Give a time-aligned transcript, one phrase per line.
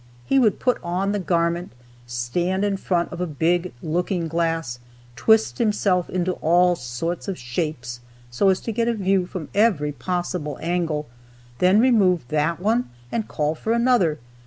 [0.25, 1.73] He would put on the garment,
[2.07, 4.79] stand in front of a big looking glass,
[5.15, 7.99] twist himself into all sorts of shapes
[8.31, 11.07] so as to get a view from every possible angle,
[11.59, 14.17] then remove that one, and call for another.